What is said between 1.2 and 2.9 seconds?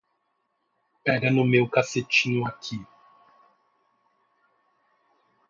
no meu cacetinho aqui